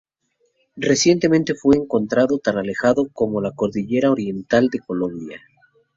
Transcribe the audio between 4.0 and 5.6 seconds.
Oriental de Colombia.